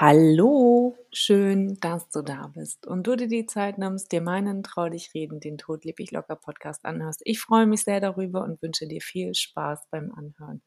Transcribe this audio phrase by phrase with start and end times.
[0.00, 4.88] Hallo, schön, dass du da bist und du dir die Zeit nimmst, dir meinen Trau
[4.88, 7.20] dich reden, den Tod leb ich locker Podcast anhörst.
[7.24, 10.62] Ich freue mich sehr darüber und wünsche dir viel Spaß beim Anhören.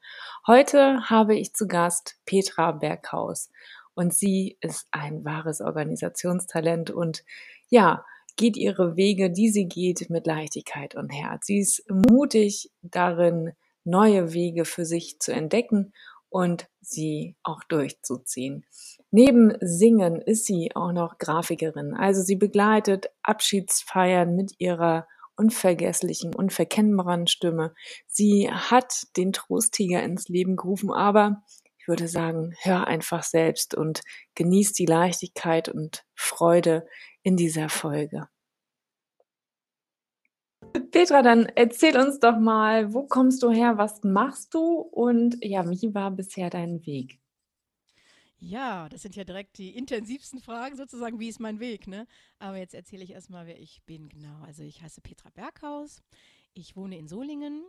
[0.46, 3.50] Heute habe ich zu Gast Petra Berghaus
[3.94, 7.24] und sie ist ein wahres Organisationstalent und
[7.70, 8.04] ja,
[8.36, 11.46] geht ihre Wege, die sie geht, mit Leichtigkeit und Herz.
[11.46, 13.54] Sie ist mutig darin,
[13.86, 15.94] neue Wege für sich zu entdecken
[16.32, 18.66] und sie auch durchzuziehen.
[19.12, 21.94] Neben Singen ist sie auch noch Grafikerin.
[21.94, 27.74] Also sie begleitet Abschiedsfeiern mit ihrer unvergesslichen, unverkennbaren Stimme.
[28.08, 31.44] Sie hat den Trosttiger ins Leben gerufen, aber
[31.78, 34.02] ich würde sagen, hör einfach selbst und
[34.36, 36.88] genieß die Leichtigkeit und Freude
[37.24, 38.30] in dieser Folge.
[40.92, 45.70] Petra, dann erzähl uns doch mal, wo kommst du her, was machst du und ja,
[45.70, 47.20] wie war bisher dein Weg?
[48.44, 52.08] Ja, das sind ja direkt die intensivsten Fragen sozusagen, wie ist mein Weg, ne?
[52.40, 54.42] Aber jetzt erzähle ich erstmal, wer ich bin, genau.
[54.44, 56.02] Also ich heiße Petra Berghaus,
[56.54, 57.64] ich wohne in Solingen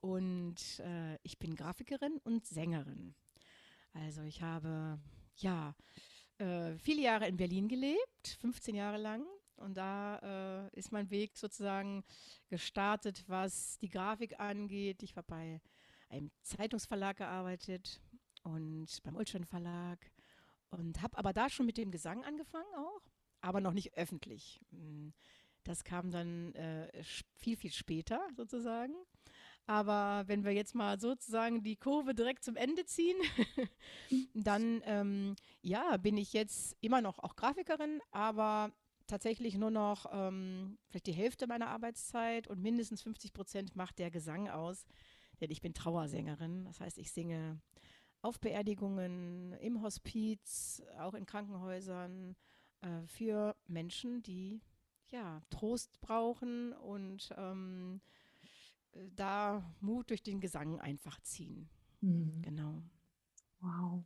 [0.00, 3.14] und äh, ich bin Grafikerin und Sängerin.
[3.92, 4.98] Also ich habe,
[5.36, 5.76] ja,
[6.38, 9.24] äh, viele Jahre in Berlin gelebt, 15 Jahre lang
[9.60, 12.04] und da äh, ist mein Weg sozusagen
[12.48, 15.02] gestartet, was die Grafik angeht.
[15.02, 15.60] Ich habe bei
[16.08, 18.00] einem Zeitungsverlag gearbeitet
[18.42, 20.10] und beim Ulstein Verlag
[20.70, 23.02] und habe aber da schon mit dem Gesang angefangen auch,
[23.40, 24.60] aber noch nicht öffentlich.
[24.70, 25.12] Hm,
[25.64, 27.02] das kam dann äh,
[27.36, 28.94] viel, viel später sozusagen.
[29.66, 33.16] Aber wenn wir jetzt mal sozusagen die Kurve direkt zum Ende ziehen,
[34.34, 38.72] dann ähm, ja, bin ich jetzt immer noch auch Grafikerin, aber
[39.10, 44.10] tatsächlich nur noch ähm, vielleicht die Hälfte meiner Arbeitszeit und mindestens 50 Prozent macht der
[44.10, 44.86] Gesang aus,
[45.40, 46.64] denn ich bin Trauersängerin.
[46.64, 47.60] Das heißt, ich singe
[48.22, 52.36] auf Beerdigungen, im Hospiz, auch in Krankenhäusern
[52.82, 54.60] äh, für Menschen, die
[55.08, 58.00] ja Trost brauchen und ähm,
[58.92, 61.68] da Mut durch den Gesang einfach ziehen.
[62.00, 62.42] Mhm.
[62.42, 62.82] Genau.
[63.60, 64.04] Wow.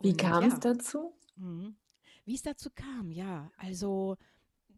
[0.00, 0.58] Wie kam es ja.
[0.58, 1.14] dazu?
[1.36, 1.76] Mhm.
[2.30, 3.50] Wie es dazu kam, ja.
[3.56, 4.16] Also,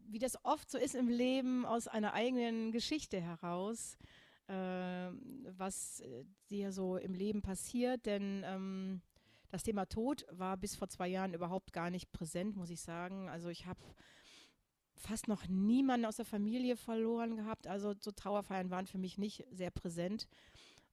[0.07, 3.95] wie das oft so ist im Leben, aus einer eigenen Geschichte heraus,
[4.47, 5.11] äh,
[5.55, 6.01] was
[6.49, 8.07] dir so im Leben passiert.
[8.07, 9.01] Denn ähm,
[9.49, 13.29] das Thema Tod war bis vor zwei Jahren überhaupt gar nicht präsent, muss ich sagen.
[13.29, 13.79] Also, ich habe
[14.95, 17.67] fast noch niemanden aus der Familie verloren gehabt.
[17.67, 20.27] Also, so Trauerfeiern waren für mich nicht sehr präsent.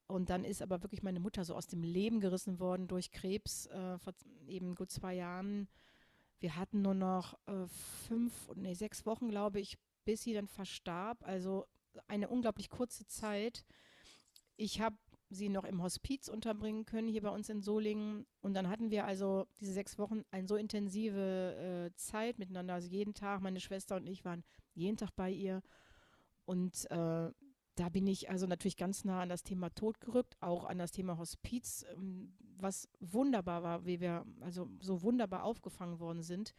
[0.05, 3.65] Und dann ist aber wirklich meine Mutter so aus dem Leben gerissen worden durch Krebs
[3.65, 4.13] äh, vor
[4.45, 5.67] eben gut zwei Jahren.
[6.41, 7.67] Wir hatten nur noch äh,
[8.07, 11.19] fünf, nee, sechs Wochen, glaube ich, bis sie dann verstarb.
[11.21, 11.65] Also
[12.07, 13.63] eine unglaublich kurze Zeit.
[14.57, 14.97] Ich habe
[15.29, 18.25] sie noch im Hospiz unterbringen können, hier bei uns in Solingen.
[18.41, 22.73] Und dann hatten wir also diese sechs Wochen eine so intensive äh, Zeit miteinander.
[22.73, 24.43] Also jeden Tag, meine Schwester und ich waren
[24.73, 25.61] jeden Tag bei ihr.
[26.45, 27.31] Und äh,
[27.75, 30.91] da bin ich also natürlich ganz nah an das Thema Tod gerückt, auch an das
[30.91, 36.53] Thema Hospiz, ähm, was wunderbar war, wie wir also so wunderbar aufgefangen worden sind.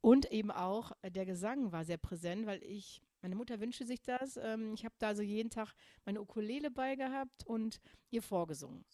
[0.00, 4.02] Und eben auch äh, der Gesang war sehr präsent, weil ich, meine Mutter wünschte sich
[4.02, 4.36] das.
[4.36, 8.84] Ähm, ich habe da also jeden Tag meine Ukulele bei gehabt und ihr vorgesungen.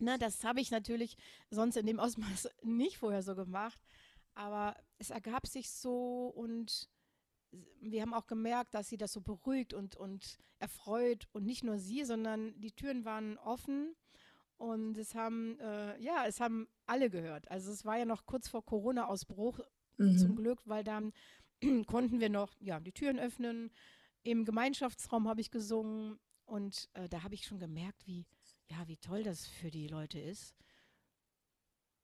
[0.00, 1.16] Na, das habe ich natürlich
[1.50, 3.80] sonst in dem Ausmaß nicht vorher so gemacht.
[4.34, 6.90] Aber es ergab sich so und
[7.80, 11.78] wir haben auch gemerkt, dass sie das so beruhigt und, und erfreut und nicht nur
[11.78, 13.94] sie, sondern die Türen waren offen
[14.56, 17.50] und es haben, äh, ja, es haben alle gehört.
[17.50, 19.60] Also es war ja noch kurz vor Corona-Ausbruch
[19.98, 20.18] mhm.
[20.18, 21.12] zum Glück, weil dann
[21.86, 23.70] konnten wir noch, ja, die Türen öffnen.
[24.22, 28.26] Im Gemeinschaftsraum habe ich gesungen und äh, da habe ich schon gemerkt, wie,
[28.70, 30.54] ja, wie toll das für die Leute ist.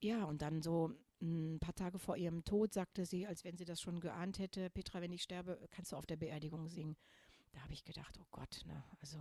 [0.02, 3.64] Ja, und dann so ein paar Tage vor ihrem Tod sagte sie, als wenn sie
[3.64, 6.96] das schon geahnt hätte, Petra, wenn ich sterbe, kannst du auf der Beerdigung singen.
[7.52, 9.18] Da habe ich gedacht, oh Gott, ne, also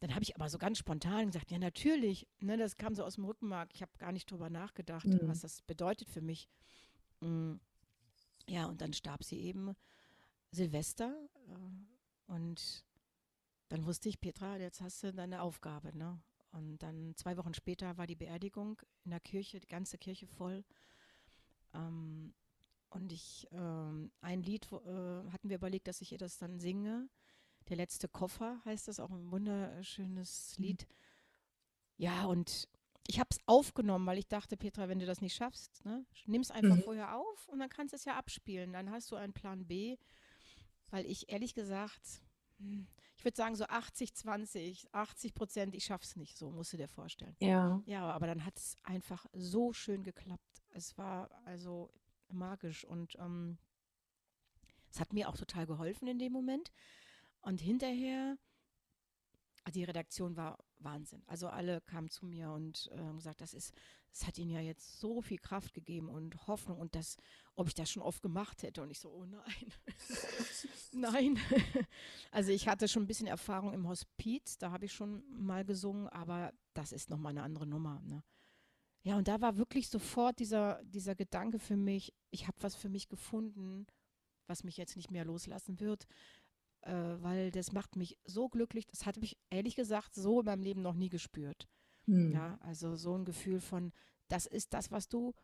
[0.00, 3.14] dann habe ich aber so ganz spontan gesagt, ja natürlich, ne, das kam so aus
[3.14, 3.70] dem Rückenmark.
[3.72, 5.20] Ich habe gar nicht drüber nachgedacht, mhm.
[5.22, 6.48] was das bedeutet für mich.
[7.20, 7.60] Mhm.
[8.48, 9.74] Ja, und dann starb sie eben
[10.50, 11.16] Silvester
[11.48, 12.84] äh, und
[13.68, 16.20] dann wusste ich, Petra, jetzt hast du deine Aufgabe, ne?
[16.54, 20.64] Und dann zwei Wochen später war die Beerdigung in der Kirche, die ganze Kirche voll.
[21.74, 22.32] Ähm,
[22.90, 27.08] und ich, ähm, ein Lied äh, hatten wir überlegt, dass ich ihr das dann singe.
[27.68, 30.64] Der letzte Koffer heißt das, auch ein wunderschönes mhm.
[30.64, 30.86] Lied.
[31.96, 32.68] Ja, und
[33.08, 36.40] ich habe es aufgenommen, weil ich dachte, Petra, wenn du das nicht schaffst, ne, nimm
[36.40, 36.82] es einfach mhm.
[36.82, 38.72] vorher auf und dann kannst du es ja abspielen.
[38.72, 39.96] Dann hast du einen Plan B,
[40.90, 42.22] weil ich ehrlich gesagt,
[42.58, 42.86] hm,
[43.24, 46.76] ich würde sagen so 80, 20, 80 Prozent, ich schaffe es nicht, so musst du
[46.76, 47.34] dir vorstellen.
[47.40, 47.82] Ja.
[47.86, 50.62] Ja, aber dann hat es einfach so schön geklappt.
[50.68, 51.90] Es war also
[52.28, 53.56] magisch und ähm,
[54.90, 56.70] es hat mir auch total geholfen in dem Moment.
[57.40, 58.36] Und hinterher,
[59.72, 61.22] die Redaktion war Wahnsinn.
[61.26, 63.72] Also alle kamen zu mir und äh, gesagt, das ist,
[64.10, 67.16] das hat ihnen ja jetzt so viel Kraft gegeben und Hoffnung und das,
[67.54, 68.82] ob ich das schon oft gemacht hätte.
[68.82, 69.72] Und ich so, oh nein,
[70.92, 71.38] nein.
[72.30, 76.08] also ich hatte schon ein bisschen Erfahrung im Hospiz, da habe ich schon mal gesungen,
[76.08, 78.00] aber das ist nochmal eine andere Nummer.
[78.02, 78.22] Ne?
[79.02, 82.88] Ja, und da war wirklich sofort dieser, dieser Gedanke für mich, ich habe was für
[82.88, 83.86] mich gefunden,
[84.46, 86.06] was mich jetzt nicht mehr loslassen wird
[86.84, 88.86] äh, weil das macht mich so glücklich.
[88.86, 91.68] Das hatte ich ehrlich gesagt so in meinem Leben noch nie gespürt.
[92.06, 92.32] Hm.
[92.32, 93.92] Ja, also so ein Gefühl von,
[94.28, 95.34] das ist das, was du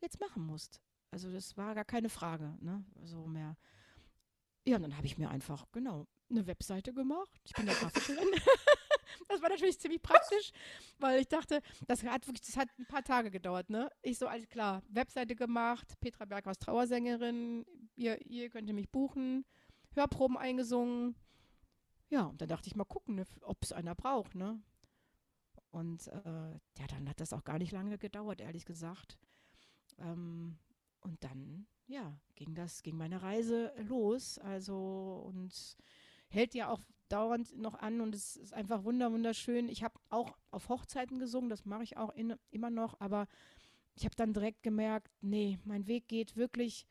[0.00, 0.80] jetzt machen musst.
[1.10, 2.84] Also das war gar keine Frage, ne?
[3.02, 3.56] So mehr.
[4.64, 7.40] Ja, und dann habe ich mir einfach, genau, eine Webseite gemacht.
[7.44, 8.28] Ich bin ja Grafikerin.
[9.28, 10.52] das war natürlich ziemlich praktisch,
[10.98, 13.90] weil ich dachte, das hat wirklich, das hat ein paar Tage gedauert, ne?
[14.02, 17.66] Ich so, alles klar, Webseite gemacht, Petra Berghaus Trauersängerin,
[17.96, 19.44] ihr, ihr könnt mich buchen.
[19.94, 21.14] Hörproben eingesungen.
[22.08, 24.60] Ja, und dann dachte ich mal gucken, ne, ob es einer braucht, ne?
[25.70, 29.18] Und äh, ja, dann hat das auch gar nicht lange gedauert, ehrlich gesagt.
[29.98, 30.58] Ähm,
[31.00, 34.38] und dann, ja, ging das, ging meine Reise los.
[34.38, 35.76] Also und
[36.28, 39.68] hält ja auch dauernd noch an und es ist einfach wunderschön.
[39.68, 43.26] Ich habe auch auf Hochzeiten gesungen, das mache ich auch in, immer noch, aber
[43.94, 46.86] ich habe dann direkt gemerkt, nee, mein Weg geht wirklich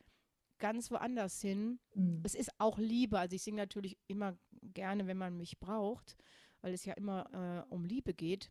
[0.62, 1.80] ganz woanders hin.
[1.94, 2.22] Mhm.
[2.24, 3.20] Es ist auch Liebe.
[3.20, 6.16] Also ich singe natürlich immer gerne, wenn man mich braucht,
[6.62, 8.50] weil es ja immer äh, um Liebe geht.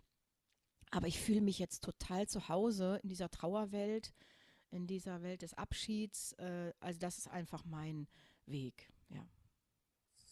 [0.91, 4.13] Aber ich fühle mich jetzt total zu Hause in dieser Trauerwelt,
[4.71, 6.33] in dieser Welt des Abschieds.
[6.35, 8.09] Äh, also das ist einfach mein
[8.45, 8.93] Weg.
[9.09, 9.25] Ja,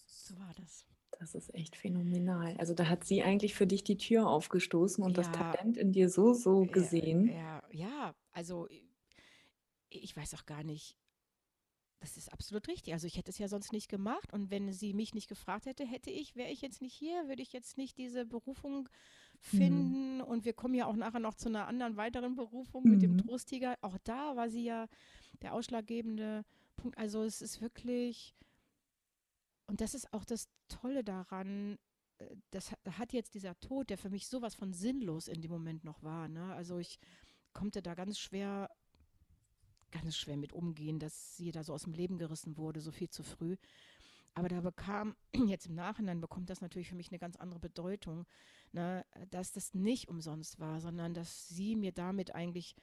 [0.06, 0.84] so war das.
[1.19, 2.56] Das ist echt phänomenal.
[2.58, 5.92] Also da hat sie eigentlich für dich die Tür aufgestoßen und ja, das Talent in
[5.92, 7.28] dir so, so gesehen.
[7.28, 8.69] Ja, ja, ja, also
[9.90, 10.96] ich weiß auch gar nicht,
[12.00, 12.92] das ist absolut richtig.
[12.92, 15.84] Also ich hätte es ja sonst nicht gemacht und wenn sie mich nicht gefragt hätte,
[15.84, 18.88] hätte ich, wäre ich jetzt nicht hier, würde ich jetzt nicht diese Berufung mhm.
[19.58, 20.14] finden.
[20.16, 20.24] Mhm.
[20.24, 22.90] Und wir kommen ja auch nachher noch zu einer anderen weiteren Berufung mhm.
[22.90, 23.18] mit dem mhm.
[23.18, 23.76] Trosttiger.
[23.80, 24.86] Auch da war sie ja
[25.42, 26.44] der ausschlaggebende
[26.76, 26.96] Punkt.
[26.98, 28.34] Also es ist wirklich,
[29.66, 31.78] und das ist auch das Tolle daran,
[32.18, 35.84] äh, das hat jetzt dieser Tod, der für mich sowas von sinnlos in dem Moment
[35.84, 36.28] noch war.
[36.28, 36.54] Ne?
[36.54, 37.00] Also ich
[37.52, 38.70] konnte da ganz schwer
[39.90, 43.08] ganz schwer mit umgehen, dass sie da so aus dem Leben gerissen wurde, so viel
[43.08, 43.56] zu früh.
[44.35, 48.26] Aber da bekam, jetzt im Nachhinein bekommt das natürlich für mich eine ganz andere Bedeutung,
[48.73, 52.76] ne, dass das nicht umsonst war, sondern dass sie mir damit eigentlich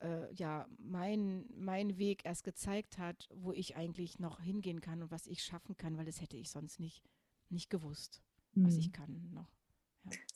[0.00, 5.10] äh, ja mein, mein Weg erst gezeigt hat, wo ich eigentlich noch hingehen kann und
[5.10, 7.02] was ich schaffen kann, weil das hätte ich sonst nicht,
[7.48, 8.22] nicht gewusst,
[8.54, 8.66] mhm.
[8.66, 9.55] was ich kann noch.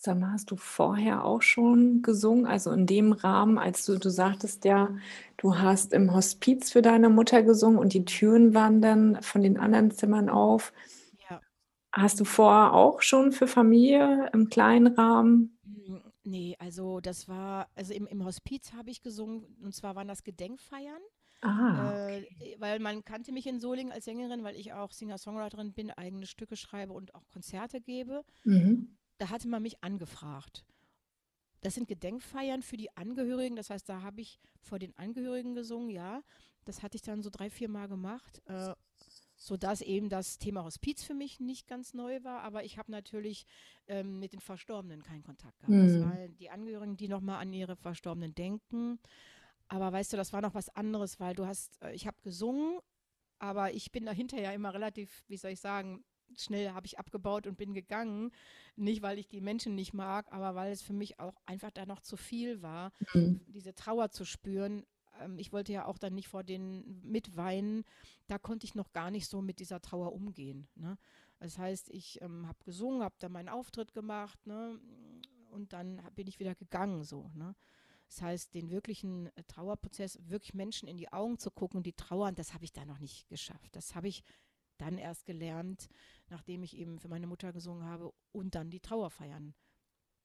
[0.03, 2.47] Sag mal, hast du vorher auch schon gesungen?
[2.47, 4.97] Also in dem Rahmen, als du, du sagtest ja,
[5.37, 9.59] du hast im Hospiz für deine Mutter gesungen und die Türen waren dann von den
[9.59, 10.73] anderen Zimmern auf.
[11.29, 11.43] Ja.
[11.93, 15.59] Hast du vorher auch schon für Familie im kleinen Rahmen?
[15.65, 20.09] Hm, nee, also das war, also im, im Hospiz habe ich gesungen und zwar waren
[20.09, 21.03] das Gedenkfeiern.
[21.43, 22.27] Ah, okay.
[22.41, 26.27] äh, weil man kannte mich in Solingen als Sängerin, weil ich auch Singer-Songwriterin bin, eigene
[26.27, 28.25] Stücke schreibe und auch Konzerte gebe.
[28.45, 30.65] Mhm da hatte man mich angefragt.
[31.61, 33.55] Das sind Gedenkfeiern für die Angehörigen.
[33.55, 36.23] Das heißt, da habe ich vor den Angehörigen gesungen, ja.
[36.65, 38.75] Das hatte ich dann so drei, vier Mal gemacht, äh,
[39.37, 42.43] sodass eben das Thema Hospiz für mich nicht ganz neu war.
[42.43, 43.47] Aber ich habe natürlich
[43.89, 45.75] ähm, mit den Verstorbenen keinen Kontakt gehabt.
[45.75, 45.87] Mhm.
[45.87, 48.99] Das waren die Angehörigen, die nochmal an ihre Verstorbenen denken.
[49.69, 52.81] Aber weißt du, das war noch was anderes, weil du hast, äh, ich habe gesungen,
[53.39, 56.05] aber ich bin dahinter ja immer relativ, wie soll ich sagen,
[56.37, 58.31] schnell habe ich abgebaut und bin gegangen.
[58.77, 61.87] Nicht, weil ich die Menschen nicht mag, aber weil es für mich auch einfach da
[61.87, 63.41] noch zu viel war, mhm.
[63.49, 64.85] diese Trauer zu spüren.
[65.21, 67.85] Ähm, ich wollte ja auch dann nicht vor denen mitweinen.
[68.27, 70.69] Da konnte ich noch gar nicht so mit dieser Trauer umgehen.
[70.75, 70.97] Ne?
[71.39, 74.79] Das heißt, ich ähm, habe gesungen, habe dann meinen Auftritt gemacht ne?
[75.51, 77.31] und dann bin ich wieder gegangen so.
[77.35, 77.55] Ne?
[78.11, 82.35] Das heißt, den wirklichen äh, Trauerprozess, wirklich Menschen in die Augen zu gucken, die trauern,
[82.35, 83.75] das habe ich da noch nicht geschafft.
[83.77, 84.25] Das habe ich
[84.81, 85.89] dann erst gelernt,
[86.29, 89.55] nachdem ich eben für meine Mutter gesungen habe und dann die Trauerfeiern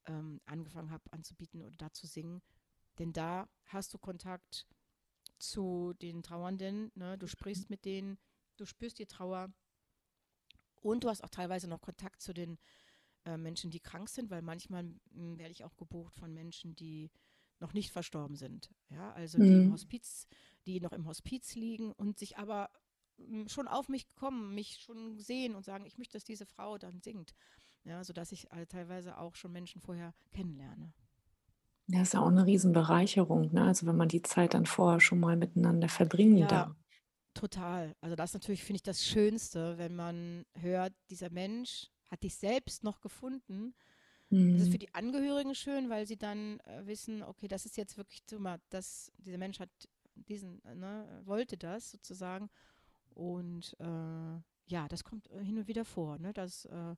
[0.08, 2.42] ähm, angefangen habe anzubieten oder da zu singen.
[3.00, 4.68] Denn da hast du Kontakt
[5.40, 7.18] zu den Trauernden, ne?
[7.18, 8.18] du sprichst mit denen,
[8.58, 9.54] du spürst die Trauer
[10.82, 12.58] und du hast auch teilweise noch Kontakt zu den
[13.26, 14.84] äh, Menschen, die krank sind, weil manchmal
[15.14, 17.12] hm, werde ich auch gebucht von Menschen, die
[17.60, 18.70] noch nicht verstorben sind.
[18.90, 19.72] Ja, also die im mhm.
[19.72, 20.28] Hospiz,
[20.66, 22.70] die noch im Hospiz liegen und sich aber
[23.48, 27.02] schon auf mich kommen, mich schon sehen und sagen, ich möchte, dass diese Frau dann
[27.02, 27.34] singt.
[27.84, 30.94] Ja, sodass ich äh, teilweise auch schon Menschen vorher kennenlerne.
[31.88, 33.64] Ja, ist ja auch eine Riesenbereicherung, ne?
[33.64, 36.76] Also wenn man die Zeit dann vorher schon mal miteinander verbringen Ja, darf.
[37.34, 37.96] total.
[38.02, 42.84] Also das natürlich, finde ich, das Schönste, wenn man hört, dieser Mensch hat dich selbst
[42.84, 43.76] noch gefunden.
[44.54, 44.80] Das ist für mhm.
[44.80, 48.60] die Angehörigen schön, weil sie dann äh, wissen, okay, das ist jetzt wirklich so mal,
[48.70, 49.70] dass dieser Mensch hat
[50.16, 52.50] diesen, äh, ne, wollte das sozusagen.
[53.16, 56.34] Und äh, ja, das kommt äh, hin und wieder vor, ne?
[56.34, 56.96] Dass, äh,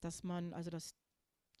[0.00, 0.94] dass man, also dass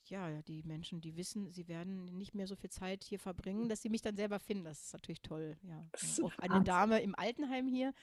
[0.06, 3.82] ja, die Menschen, die wissen, sie werden nicht mehr so viel Zeit hier verbringen, dass
[3.82, 4.64] sie mich dann selber finden.
[4.64, 5.56] Das ist natürlich toll.
[5.62, 5.86] Ja.
[6.22, 7.94] Auch eine Dame im Altenheim hier,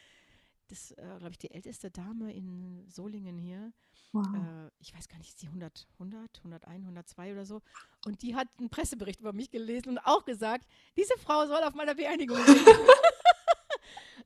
[0.67, 3.71] das äh, glaube ich die älteste Dame in Solingen hier.
[4.13, 4.25] Wow.
[4.25, 7.61] Äh, ich weiß gar nicht, ist sie 100, 100, 101, 102 oder so.
[8.05, 10.65] Und die hat einen Pressebericht über mich gelesen und auch gesagt,
[10.97, 12.57] diese Frau soll auf meiner Beerdigung sein.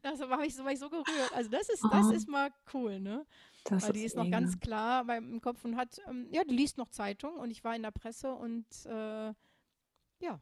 [0.01, 1.33] das war ich, so, war ich so gerührt.
[1.33, 3.25] Also das ist, das ist mal cool, ne?
[3.65, 6.55] Das Weil die ist, ist noch ganz klar beim Kopf und hat, ähm, ja, die
[6.55, 9.33] liest noch Zeitung und ich war in der Presse und äh,
[10.19, 10.41] ja,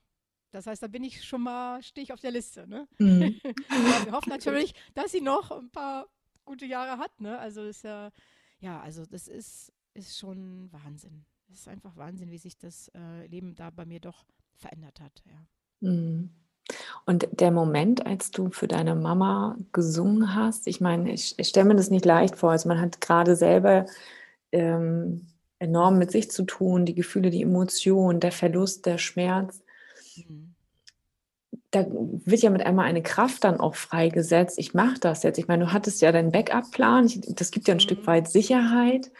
[0.52, 2.68] das heißt, da bin ich schon mal, stehe ich auf der Liste.
[2.68, 2.88] Ne?
[3.00, 3.40] Mhm.
[4.06, 6.08] wir hoffen natürlich, dass sie noch ein paar
[6.46, 7.20] gute Jahre hat.
[7.20, 7.40] Ne?
[7.40, 8.12] Also ist ja,
[8.60, 11.26] ja, also das ist, ist schon Wahnsinn.
[11.52, 15.24] Es ist einfach Wahnsinn, wie sich das äh, Leben da bei mir doch verändert hat.
[15.26, 15.90] Ja.
[15.90, 16.30] Mhm.
[17.06, 21.68] Und der Moment, als du für deine Mama gesungen hast, ich meine, ich, ich stelle
[21.68, 22.52] mir das nicht leicht vor.
[22.52, 23.86] Also man hat gerade selber
[24.52, 25.28] ähm,
[25.60, 29.62] enorm mit sich zu tun, die Gefühle, die Emotionen, der Verlust, der Schmerz.
[30.16, 30.56] Mhm.
[31.72, 34.60] Da wird ja mit einmal eine Kraft dann auch freigesetzt.
[34.60, 35.40] Ich mache das jetzt.
[35.40, 37.12] Ich meine, du hattest ja deinen Backup-Plan.
[37.30, 37.82] Das gibt ja ein mhm.
[37.82, 39.12] Stück weit Sicherheit.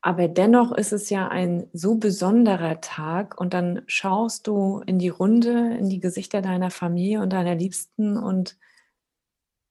[0.00, 5.08] Aber dennoch ist es ja ein so besonderer Tag und dann schaust du in die
[5.08, 8.56] Runde, in die Gesichter deiner Familie und deiner Liebsten und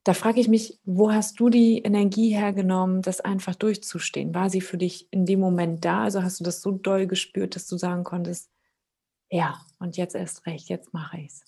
[0.07, 4.33] da frage ich mich, wo hast du die Energie hergenommen, das einfach durchzustehen?
[4.33, 6.03] War sie für dich in dem Moment da?
[6.03, 8.49] Also hast du das so doll gespürt, dass du sagen konntest,
[9.29, 11.43] ja, und jetzt erst recht, jetzt mache ich es.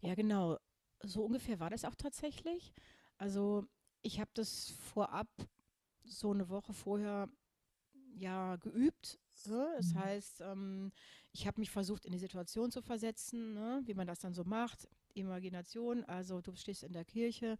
[0.00, 0.58] Ja, genau.
[1.02, 2.72] So ungefähr war das auch tatsächlich.
[3.16, 3.64] Also
[4.02, 5.26] ich habe das vorab
[6.04, 7.28] so eine Woche vorher
[8.18, 9.18] ja geübt.
[9.46, 9.72] Ne?
[9.76, 9.98] Das mhm.
[9.98, 10.92] heißt, ähm,
[11.32, 13.82] ich habe mich versucht, in die Situation zu versetzen, ne?
[13.84, 14.88] wie man das dann so macht.
[15.14, 17.58] Imagination, also du stehst in der Kirche.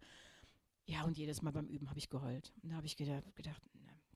[0.85, 2.53] Ja, und jedes Mal beim Üben habe ich geheult.
[2.63, 3.61] Und da habe ich gedacht, gedacht,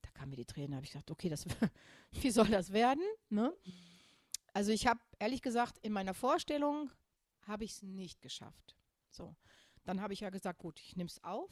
[0.02, 1.46] da kamen mir die Tränen, da habe ich gedacht, okay, das,
[2.12, 3.04] wie soll das werden?
[3.30, 3.54] Ne?
[4.54, 6.90] Also ich habe ehrlich gesagt, in meiner Vorstellung
[7.42, 8.76] habe ich es nicht geschafft.
[9.10, 9.36] So,
[9.84, 11.52] dann habe ich ja gesagt, gut, ich nehme es auf.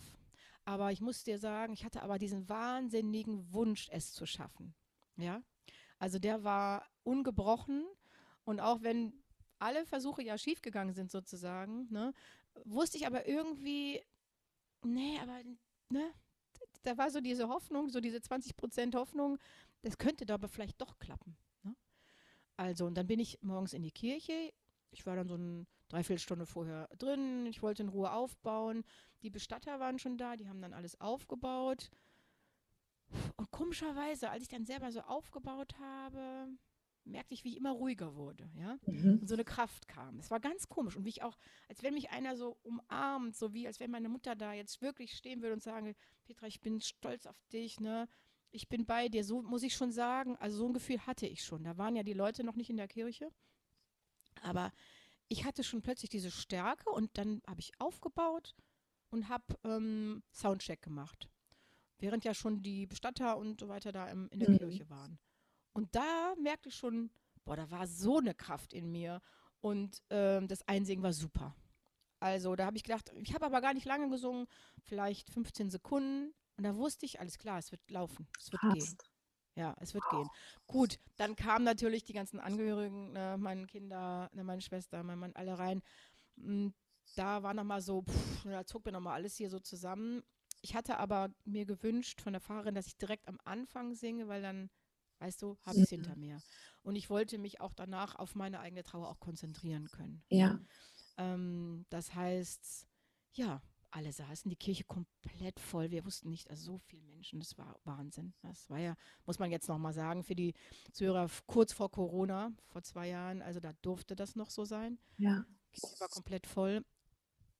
[0.64, 4.76] Aber ich muss dir sagen, ich hatte aber diesen wahnsinnigen Wunsch, es zu schaffen.
[5.22, 5.42] Ja,
[6.00, 7.86] also der war ungebrochen
[8.44, 9.14] und auch wenn
[9.60, 12.14] alle Versuche ja schiefgegangen sind sozusagen, ne,
[12.66, 14.02] wusste ich aber irgendwie,
[14.84, 15.40] nee, aber
[15.90, 16.12] ne,
[16.84, 19.38] da war so diese Hoffnung, so diese 20 Prozent Hoffnung,
[19.84, 21.38] das könnte aber vielleicht doch klappen.
[21.64, 21.76] Ne?
[22.58, 24.54] Also und dann bin ich morgens in die Kirche.
[24.92, 27.46] Ich war dann so eine Dreiviertelstunde vorher drin.
[27.46, 28.84] Ich wollte in Ruhe aufbauen.
[29.22, 31.90] Die Bestatter waren schon da, die haben dann alles aufgebaut.
[33.38, 36.48] Und komischerweise, als ich dann selber so aufgebaut habe,
[37.04, 38.78] merkte ich, wie ich immer ruhiger wurde, ja.
[38.86, 39.20] Mhm.
[39.22, 40.20] Und so eine Kraft kam.
[40.20, 40.96] Es war ganz komisch.
[40.96, 41.38] Und wie ich auch,
[41.68, 45.14] als wenn mich einer so umarmt, so wie als wenn meine Mutter da jetzt wirklich
[45.14, 48.08] stehen würde und sagen, Petra, ich bin stolz auf dich, ne?
[48.52, 50.36] Ich bin bei dir, so muss ich schon sagen.
[50.38, 51.64] Also so ein Gefühl hatte ich schon.
[51.64, 53.32] Da waren ja die Leute noch nicht in der Kirche.
[54.44, 54.72] Aber
[55.30, 58.54] ich hatte schon plötzlich diese Stärke und dann habe ich aufgebaut
[59.10, 61.31] und habe ähm, Soundcheck gemacht
[62.02, 64.58] während ja schon die Bestatter und so weiter da im, in der mhm.
[64.58, 65.20] Kirche waren.
[65.74, 67.12] Und da merkte ich schon,
[67.46, 69.22] boah, da war so eine Kraft in mir
[69.62, 71.56] und ähm, das Einsingen war super.
[72.20, 74.48] Also da habe ich gedacht, ich habe aber gar nicht lange gesungen,
[74.84, 78.76] vielleicht 15 Sekunden und da wusste ich, alles klar, es wird laufen, es wird Fast.
[78.76, 78.98] gehen.
[79.56, 80.30] Ja, es wird gehen.
[80.66, 85.34] Gut, dann kamen natürlich die ganzen Angehörigen, ne, meine Kinder, ne, meine Schwester, mein Mann,
[85.34, 85.82] alle rein.
[86.38, 86.74] Und
[87.16, 90.24] da war nochmal so, pff, da zog mir nochmal alles hier so zusammen.
[90.62, 94.42] Ich hatte aber mir gewünscht von der Fahrerin, dass ich direkt am Anfang singe, weil
[94.42, 94.70] dann,
[95.20, 95.98] weißt du, habe ich es ja.
[95.98, 96.40] hinter mir.
[96.84, 100.24] Und ich wollte mich auch danach auf meine eigene Trauer auch konzentrieren können.
[100.30, 100.60] Ja.
[101.18, 102.88] Ähm, das heißt,
[103.34, 105.92] ja, alle saßen, die Kirche komplett voll.
[105.92, 108.34] Wir wussten nicht, also so viele Menschen, das war Wahnsinn.
[108.42, 110.54] Das war ja, muss man jetzt nochmal sagen, für die
[110.94, 114.98] Zuhörer kurz vor Corona, vor zwei Jahren, also da durfte das noch so sein.
[115.18, 115.46] Ja.
[115.76, 116.86] Die Kirche war komplett voll.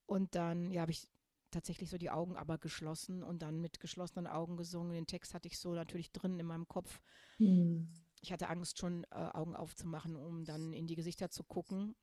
[0.06, 1.08] Und dann, ja, habe ich
[1.52, 4.94] tatsächlich so die Augen aber geschlossen und dann mit geschlossenen Augen gesungen.
[4.94, 7.02] Den Text hatte ich so natürlich drin in meinem Kopf.
[7.38, 7.90] Mhm.
[8.22, 11.96] Ich hatte Angst, schon äh, Augen aufzumachen, um dann in die Gesichter zu gucken.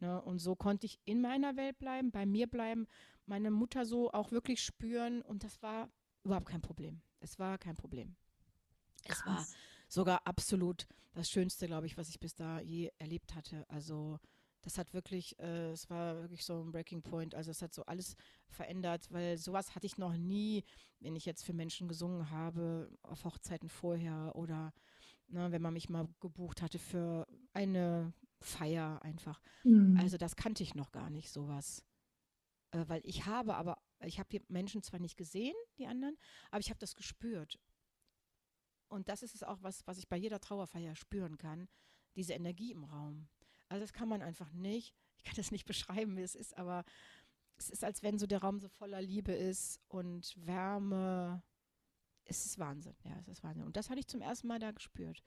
[0.00, 0.20] Ne?
[0.22, 2.86] Und so konnte ich in meiner Welt bleiben, bei mir bleiben,
[3.26, 5.90] meine Mutter so auch wirklich spüren und das war
[6.24, 7.00] überhaupt kein Problem.
[7.20, 8.16] Es war kein Problem.
[9.04, 9.18] Krass.
[9.18, 9.46] Es war
[9.88, 13.68] sogar absolut das Schönste, glaube ich, was ich bis da je erlebt hatte.
[13.68, 14.18] Also
[14.62, 17.34] das hat wirklich, äh, es war wirklich so ein Breaking Point.
[17.34, 18.16] Also es hat so alles
[18.48, 20.64] verändert, weil sowas hatte ich noch nie,
[21.00, 24.72] wenn ich jetzt für Menschen gesungen habe, auf Hochzeiten vorher oder
[25.28, 29.40] ne, wenn man mich mal gebucht hatte für eine Feier einfach.
[29.64, 29.96] Mhm.
[29.98, 31.84] Also das kannte ich noch gar nicht, sowas.
[32.72, 36.16] Äh, weil ich habe aber, ich habe die Menschen zwar nicht gesehen, die anderen,
[36.50, 37.58] aber ich habe das gespürt.
[38.88, 41.68] Und das ist es auch, was, was ich bei jeder Trauerfeier spüren kann,
[42.16, 43.28] diese Energie im Raum.
[43.68, 46.84] Also das kann man einfach nicht, ich kann das nicht beschreiben, wie es ist, aber
[47.58, 51.42] es ist, als wenn so der Raum so voller Liebe ist und Wärme.
[52.24, 53.64] Es ist Wahnsinn, ja, es ist Wahnsinn.
[53.64, 55.24] Und das hatte ich zum ersten Mal da gespürt.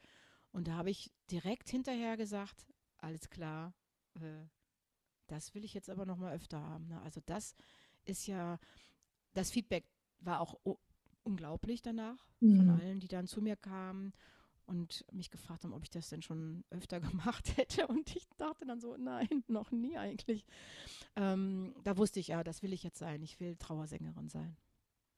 [0.52, 2.68] Und da habe ich direkt hinterher gesagt,
[2.98, 3.74] alles klar,
[4.16, 4.46] äh,
[5.28, 6.88] das will ich jetzt aber noch mal öfter haben.
[6.88, 7.02] Ne?
[7.02, 7.56] Also das
[8.06, 8.60] ist ja,
[9.34, 9.86] das Feedback
[10.20, 10.60] war auch
[11.24, 12.58] unglaublich danach mhm.
[12.58, 14.14] von allen, die dann zu mir kamen
[14.72, 17.88] und mich gefragt haben, ob ich das denn schon öfter gemacht hätte.
[17.88, 20.46] Und ich dachte dann so, nein, noch nie eigentlich.
[21.16, 23.22] Ähm, da wusste ich ja, das will ich jetzt sein.
[23.22, 24.56] Ich will Trauersängerin sein.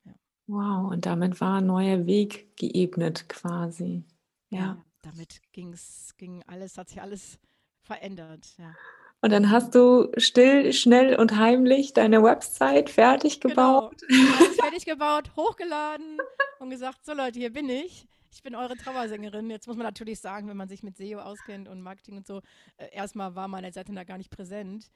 [0.05, 0.13] Ja.
[0.48, 4.03] Wow, und damit war ein neuer Weg geebnet quasi.
[4.50, 4.60] Ja.
[4.60, 7.38] ja damit ging's, ging alles, hat sich alles
[7.81, 8.55] verändert.
[8.57, 8.74] Ja.
[9.22, 13.53] Und dann hast du still, schnell und heimlich deine Website fertig genau.
[13.89, 14.01] gebaut.
[14.07, 14.36] Genau.
[14.38, 16.17] Alles fertig gebaut, hochgeladen
[16.60, 18.07] und gesagt, so Leute, hier bin ich.
[18.33, 19.49] Ich bin eure Trauersängerin.
[19.49, 22.41] Jetzt muss man natürlich sagen, wenn man sich mit SEO auskennt und Marketing und so,
[22.77, 24.89] äh, erstmal war meine Seite da gar nicht präsent.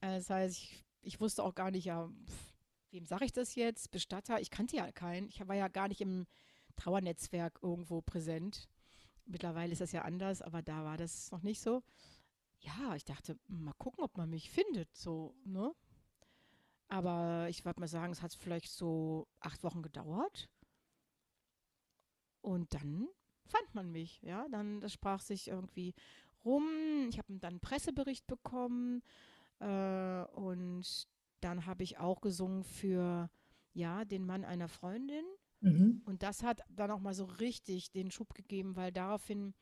[0.00, 2.54] Äh, das heißt, ich, ich, wusste auch gar nicht, ja, pff,
[2.90, 3.90] wem sage ich das jetzt?
[3.90, 4.40] Bestatter?
[4.40, 5.28] Ich kannte ja keinen.
[5.28, 6.26] Ich war ja gar nicht im
[6.76, 8.68] Trauernetzwerk irgendwo präsent.
[9.26, 11.82] Mittlerweile ist das ja anders, aber da war das noch nicht so
[12.60, 15.74] ja, ich dachte, mal gucken, ob man mich findet, so, ne?
[16.88, 20.48] Aber ich würde mal sagen, es hat vielleicht so acht Wochen gedauert.
[22.40, 23.08] Und dann
[23.46, 24.46] fand man mich, ja.
[24.50, 25.94] Dann, das sprach sich irgendwie
[26.44, 26.64] rum.
[27.10, 29.02] Ich habe dann einen Pressebericht bekommen.
[29.60, 31.08] Äh, und
[31.40, 33.30] dann habe ich auch gesungen für,
[33.72, 35.24] ja, den Mann einer Freundin.
[35.60, 36.02] Mhm.
[36.04, 39.54] Und das hat dann auch mal so richtig den Schub gegeben, weil daraufhin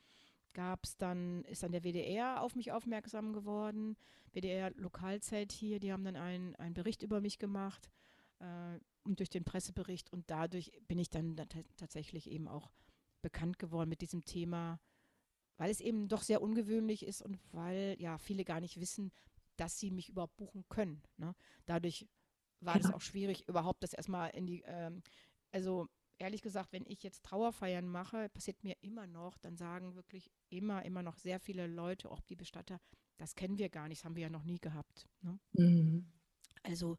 [0.53, 3.97] gab es dann, ist dann der WDR auf mich aufmerksam geworden.
[4.33, 7.91] WDR Lokalzeit hier, die haben dann einen, Bericht über mich gemacht
[8.39, 11.37] äh, und durch den Pressebericht und dadurch bin ich dann
[11.77, 12.71] tatsächlich eben auch
[13.23, 14.81] bekannt geworden mit diesem Thema,
[15.57, 19.13] weil es eben doch sehr ungewöhnlich ist und weil ja viele gar nicht wissen,
[19.57, 21.03] dass sie mich überhaupt buchen können.
[21.17, 21.35] Ne?
[21.65, 22.07] Dadurch
[22.61, 22.97] war es genau.
[22.97, 25.03] auch schwierig, überhaupt das erstmal in die, ähm,
[25.51, 25.89] also
[26.19, 30.85] ehrlich gesagt, wenn ich jetzt Trauerfeiern mache, passiert mir immer noch, dann sagen wirklich immer,
[30.85, 32.81] immer noch sehr viele Leute, auch die Bestatter,
[33.19, 35.09] das kennen wir gar nicht, das haben wir ja noch nie gehabt.
[35.23, 35.39] Ne?
[35.53, 36.13] Mhm.
[36.63, 36.99] Also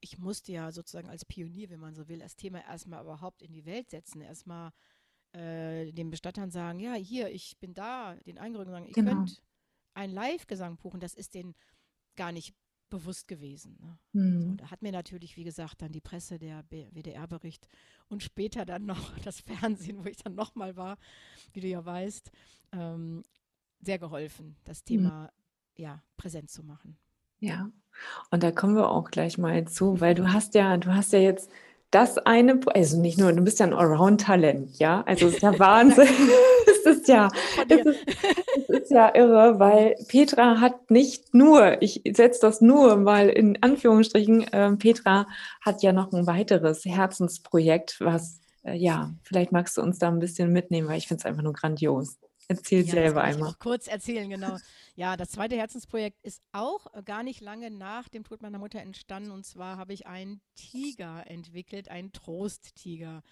[0.00, 3.52] ich musste ja sozusagen als Pionier, wenn man so will, das Thema erstmal überhaupt in
[3.52, 4.72] die Welt setzen, erstmal
[5.32, 9.12] äh, den Bestattern sagen, ja, hier, ich bin da, den Angehörigen sagen, ihr genau.
[9.12, 9.42] könnt
[9.94, 11.54] einen Live-Gesang buchen, das ist denen
[12.16, 12.54] gar nicht
[12.88, 13.76] bewusst gewesen.
[13.80, 13.98] Ne?
[14.12, 14.40] Mhm.
[14.40, 17.68] So, da hat mir natürlich, wie gesagt, dann die Presse, der WDR-Bericht
[18.08, 20.98] und später dann noch das Fernsehen, wo ich dann nochmal war,
[21.52, 22.30] wie du ja weißt,
[22.72, 23.22] ähm,
[23.80, 24.84] sehr geholfen, das mhm.
[24.86, 25.82] Thema mhm.
[25.82, 26.96] ja, präsent zu machen.
[27.40, 27.70] Ja,
[28.30, 31.18] und da kommen wir auch gleich mal zu, weil du hast ja, du hast ja
[31.18, 31.50] jetzt
[31.90, 35.56] das eine, also nicht nur, du bist ja ein Allround-Talent, ja, also es ist ja
[35.58, 36.08] Wahnsinn.
[36.66, 37.28] es ist ja,
[37.68, 37.98] es ist,
[38.56, 43.62] es ist ja irre, weil Petra hat nicht nur, ich setze das nur mal in
[43.62, 45.26] Anführungsstrichen, äh, Petra
[45.60, 50.18] hat ja noch ein weiteres Herzensprojekt, was, äh, ja, vielleicht magst du uns da ein
[50.18, 52.18] bisschen mitnehmen, weil ich finde es einfach nur grandios.
[52.48, 53.54] Erzähl ja, selber einmal.
[53.58, 54.56] kurz erzählen, genau.
[54.94, 59.30] Ja, das zweite Herzensprojekt ist auch gar nicht lange nach dem Tod meiner Mutter entstanden.
[59.30, 63.22] Und zwar habe ich einen Tiger entwickelt, einen Trosttiger.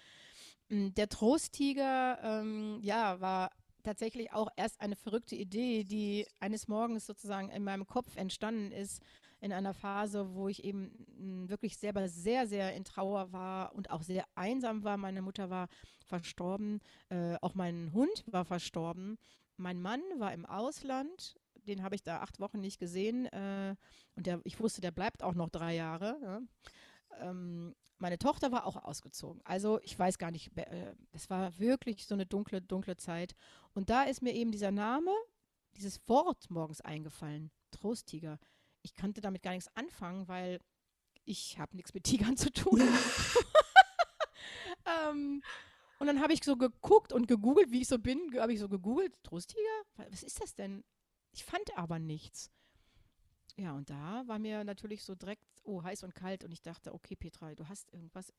[0.69, 3.51] Hm, der Trosttiger, ähm, ja, war
[3.83, 9.01] tatsächlich auch erst eine verrückte Idee, die eines Morgens sozusagen in meinem Kopf entstanden ist,
[9.39, 13.91] in einer Phase, wo ich eben hm, wirklich selber sehr, sehr in Trauer war und
[13.91, 14.97] auch sehr einsam war.
[14.97, 15.67] Meine Mutter war
[16.05, 19.17] verstorben, äh, auch mein Hund war verstorben.
[19.57, 21.35] Mein Mann war im Ausland,
[21.67, 23.75] den habe ich da acht Wochen nicht gesehen äh,
[24.15, 26.17] und der, ich wusste, der bleibt auch noch drei Jahre.
[26.21, 26.41] Ja.
[27.29, 29.41] ähm, meine Tochter war auch ausgezogen.
[29.45, 33.35] Also ich weiß gar nicht, äh, es war wirklich so eine dunkle, dunkle Zeit.
[33.73, 35.11] Und da ist mir eben dieser Name,
[35.77, 38.39] dieses Wort morgens eingefallen, Trosttiger.
[38.85, 40.59] Ich kannte damit gar nichts anfangen, weil
[41.25, 42.79] ich habe nichts mit Tigern zu tun.
[44.85, 45.41] ähm,
[45.97, 48.69] und dann habe ich so geguckt und gegoogelt, wie ich so bin, habe ich so
[48.69, 49.81] gegoogelt, Trosttiger?
[49.95, 50.83] Was ist das denn?
[51.31, 52.51] Ich fand aber nichts.
[53.57, 56.43] Ja, und da war mir natürlich so direkt, oh, heiß und kalt.
[56.43, 58.31] Und ich dachte, okay, Petra, du hast irgendwas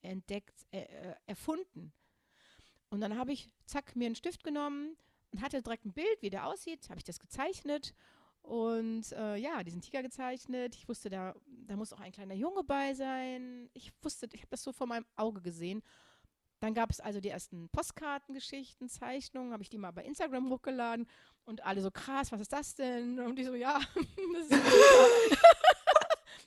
[0.00, 1.92] entdeckt, äh, äh, erfunden.
[2.90, 4.96] Und dann habe ich, zack, mir einen Stift genommen
[5.30, 6.90] und hatte direkt ein Bild, wie der aussieht.
[6.90, 7.94] Habe ich das gezeichnet
[8.42, 10.74] und äh, ja, diesen Tiger gezeichnet.
[10.74, 13.70] Ich wusste, da, da muss auch ein kleiner Junge bei sein.
[13.72, 15.82] Ich wusste, ich habe das so vor meinem Auge gesehen.
[16.60, 21.08] Dann gab es also die ersten Postkartengeschichten, Zeichnungen, habe ich die mal bei Instagram hochgeladen
[21.44, 23.18] und alle so krass, was ist das denn?
[23.18, 25.38] Und die so, ja, das ist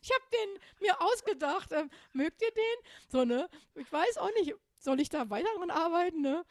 [0.01, 1.71] ich habe den mir ausgedacht.
[1.73, 2.89] Ähm, mögt ihr den?
[3.09, 3.49] So, ne?
[3.73, 6.45] Ich weiß auch nicht, soll ich da weiter dran arbeiten, ne?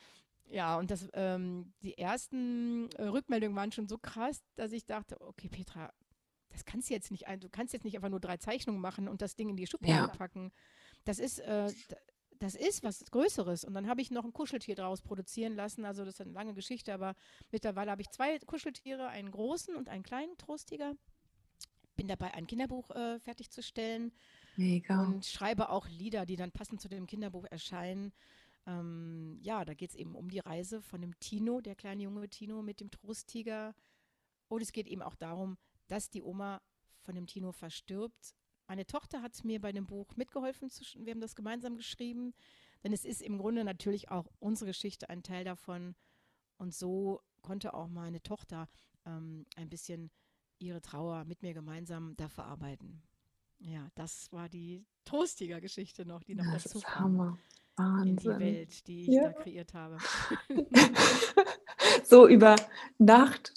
[0.54, 5.20] Ja, und das, ähm, die ersten äh, Rückmeldungen waren schon so krass, dass ich dachte,
[5.20, 5.92] okay, Petra,
[6.50, 9.08] das kannst du jetzt nicht ein, du kannst jetzt nicht einfach nur drei Zeichnungen machen
[9.08, 10.06] und das Ding in die Schublade ja.
[10.06, 10.52] packen.
[11.02, 11.72] Das ist, äh,
[12.38, 13.64] das ist was Größeres.
[13.64, 15.84] Und dann habe ich noch ein Kuscheltier daraus produzieren lassen.
[15.84, 17.16] Also das ist eine lange Geschichte, aber
[17.50, 20.94] mittlerweile habe ich zwei Kuscheltiere, einen großen und einen kleinen Trosttiger.
[21.96, 24.12] Bin dabei, ein Kinderbuch äh, fertigzustellen.
[24.54, 25.02] Mega.
[25.02, 28.12] Und schreibe auch Lieder, die dann passend zu dem Kinderbuch erscheinen.
[28.66, 32.28] Ähm, ja, da geht es eben um die Reise von dem Tino, der kleine junge
[32.28, 33.74] Tino mit dem Trosttiger.
[34.48, 36.62] Und es geht eben auch darum, dass die Oma
[37.02, 38.34] von dem Tino verstirbt
[38.66, 40.70] meine Tochter hat mir bei dem Buch mitgeholfen.
[40.96, 42.34] wir haben das gemeinsam geschrieben.
[42.82, 45.94] Denn es ist im Grunde natürlich auch unsere Geschichte ein Teil davon.
[46.56, 48.68] Und so konnte auch meine Tochter
[49.04, 50.10] ähm, ein bisschen
[50.58, 53.02] ihre Trauer mit mir gemeinsam da verarbeiten.
[53.58, 57.38] Ja, das war die Toastiger-Geschichte noch, die noch das dazu ist Hammer.
[57.76, 58.08] Wahnsinn.
[58.08, 59.24] in die Welt, die ich ja.
[59.24, 59.98] da kreiert habe.
[62.04, 62.56] so über
[62.98, 63.52] Nacht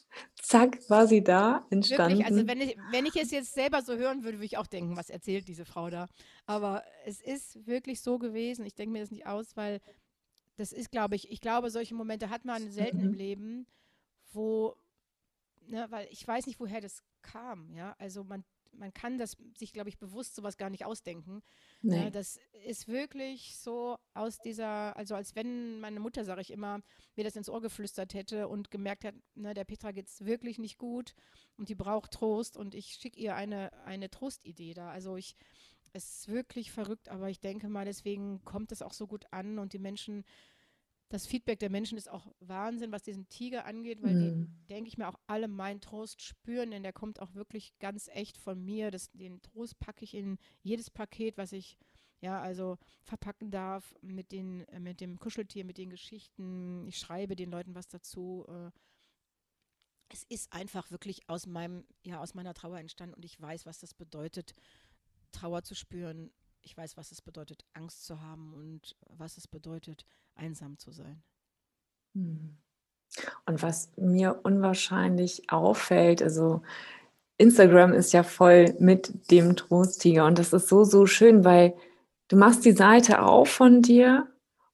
[0.47, 2.19] zack, war sie da, entstanden.
[2.19, 4.67] Wirklich, also wenn ich, wenn ich es jetzt selber so hören würde, würde ich auch
[4.67, 6.08] denken, was erzählt diese Frau da.
[6.45, 8.65] Aber es ist wirklich so gewesen.
[8.65, 9.82] Ich denke mir das nicht aus, weil
[10.56, 13.08] das ist, glaube ich, ich glaube, solche Momente hat man selten mhm.
[13.08, 13.67] im Leben,
[14.32, 14.75] wo,
[15.67, 17.95] ne, weil ich weiß nicht, woher das kam, ja.
[17.99, 18.45] Also man
[18.77, 21.41] man kann das sich, glaube ich, bewusst sowas gar nicht ausdenken.
[21.81, 22.03] Nee.
[22.03, 26.81] Ja, das ist wirklich so aus dieser, also als wenn meine Mutter, sage ich immer,
[27.15, 30.59] mir das ins Ohr geflüstert hätte und gemerkt hat, ne, der Petra geht es wirklich
[30.59, 31.13] nicht gut
[31.57, 34.91] und die braucht Trost und ich schicke ihr eine, eine Trostidee da.
[34.91, 35.35] Also ich,
[35.93, 39.59] es ist wirklich verrückt, aber ich denke mal, deswegen kommt es auch so gut an
[39.59, 40.23] und die Menschen
[41.09, 44.19] das Feedback der Menschen ist auch Wahnsinn, was diesen Tiger angeht, weil mhm.
[44.19, 48.09] die, denke ich mir, auch alle meinen Trost spüren, denn der kommt auch wirklich ganz
[48.09, 48.91] echt von mir.
[48.91, 51.77] Das, den Trost packe ich in jedes Paket, was ich
[52.19, 56.87] ja, also verpacken darf mit, den, äh, mit dem Kuscheltier, mit den Geschichten.
[56.87, 58.45] Ich schreibe den Leuten was dazu.
[58.47, 58.71] Äh.
[60.09, 63.79] es ist einfach wirklich aus meinem, ja, aus meiner Trauer entstanden und ich weiß, was
[63.79, 64.53] das bedeutet,
[65.31, 66.31] Trauer zu spüren.
[66.67, 71.23] Ich weiß, was es bedeutet, Angst zu haben und was es bedeutet, einsam zu sein.
[72.13, 72.58] Hm.
[73.45, 76.63] Und was mir unwahrscheinlich auffällt, also
[77.38, 81.73] Instagram ist ja voll mit dem Trosttiger und das ist so, so schön, weil
[82.27, 84.27] du machst die Seite auf von dir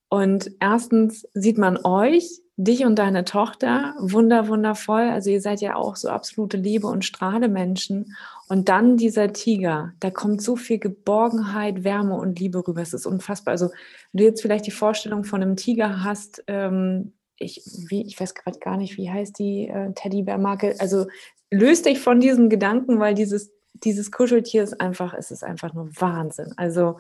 [0.09, 5.01] und erstens sieht man euch dich und deine Tochter wunder wundervoll.
[5.01, 8.15] Also ihr seid ja auch so absolute Liebe und Strahlemenschen.
[8.47, 12.81] Und dann dieser Tiger, da kommt so viel Geborgenheit, Wärme und Liebe rüber.
[12.81, 13.53] Es ist unfassbar.
[13.53, 13.69] Also
[14.11, 18.35] wenn du jetzt vielleicht die Vorstellung von einem Tiger hast, ähm, ich, wie, ich weiß
[18.35, 20.75] gerade gar nicht, wie heißt die äh, Teddybär-Marke.
[20.77, 21.07] Also
[21.49, 25.89] löst dich von diesen Gedanken, weil dieses, dieses Kuscheltier ist einfach, es ist einfach nur
[25.99, 26.53] Wahnsinn.
[26.57, 26.97] Also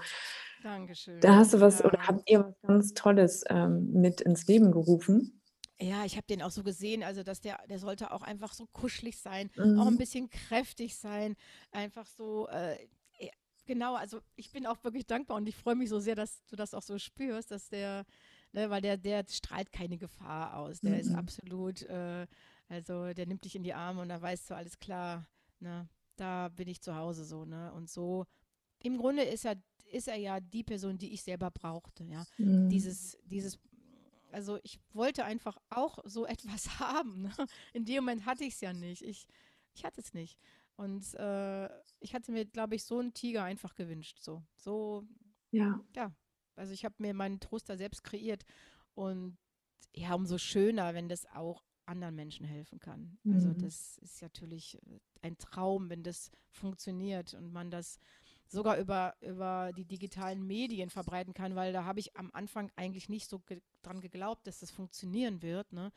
[0.63, 1.19] Dankeschön.
[1.19, 1.85] Da hast du was ja.
[1.85, 5.41] oder habt ihr was ganz Tolles ähm, mit ins Leben gerufen?
[5.79, 8.67] Ja, ich habe den auch so gesehen, also dass der, der sollte auch einfach so
[8.67, 9.79] kuschelig sein, mhm.
[9.79, 11.35] auch ein bisschen kräftig sein,
[11.71, 12.77] einfach so, äh,
[13.65, 16.55] genau, also ich bin auch wirklich dankbar und ich freue mich so sehr, dass du
[16.55, 18.05] das auch so spürst, dass der,
[18.51, 20.99] ne, weil der, der strahlt keine Gefahr aus, der mhm.
[20.99, 22.27] ist absolut, äh,
[22.69, 25.25] also der nimmt dich in die Arme und da weißt du, alles klar,
[25.59, 28.25] ne, da bin ich zu Hause so, ne, und so,
[28.79, 29.55] im Grunde ist er,
[29.91, 32.69] ist er ja die Person, die ich selber brauchte, ja, mhm.
[32.69, 33.59] dieses, dieses
[34.33, 37.23] also ich wollte einfach auch so etwas haben.
[37.23, 37.31] Ne?
[37.73, 39.01] In dem Moment hatte ich es ja nicht.
[39.03, 39.27] Ich,
[39.73, 40.37] ich hatte es nicht.
[40.75, 41.69] Und äh,
[41.99, 44.19] ich hatte mir, glaube ich, so einen Tiger einfach gewünscht.
[44.19, 45.07] So, so,
[45.51, 45.79] ja.
[45.95, 46.11] Ja.
[46.55, 48.43] Also ich habe mir meinen Troster selbst kreiert.
[48.95, 49.37] Und
[49.93, 53.17] ja, umso schöner, wenn das auch anderen Menschen helfen kann.
[53.25, 53.53] Also mhm.
[53.53, 54.79] Also das ist natürlich
[55.21, 57.99] ein Traum, wenn das funktioniert und man das
[58.47, 63.09] sogar über, über die digitalen Medien verbreiten kann, weil da habe ich am Anfang eigentlich
[63.09, 65.73] nicht so ge dran geglaubt, dass das funktionieren wird.
[65.73, 65.91] Ne?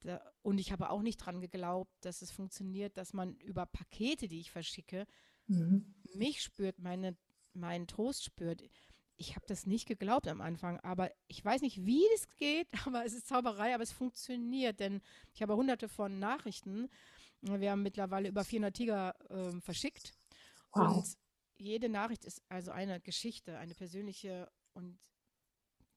[0.00, 4.28] Da, und ich habe auch nicht dran geglaubt, dass es funktioniert, dass man über Pakete,
[4.28, 5.06] die ich verschicke,
[5.46, 5.94] mhm.
[6.14, 7.16] mich spürt, meine,
[7.52, 8.62] meinen Trost spürt.
[9.16, 13.04] Ich habe das nicht geglaubt am Anfang, aber ich weiß nicht, wie es geht, aber
[13.04, 15.00] es ist Zauberei, aber es funktioniert, denn
[15.34, 16.88] ich habe hunderte von Nachrichten.
[17.40, 20.12] Wir haben mittlerweile über 400 Tiger äh, verschickt.
[20.72, 20.96] Wow.
[20.96, 21.16] Und
[21.58, 24.98] jede Nachricht ist also eine Geschichte, eine persönliche und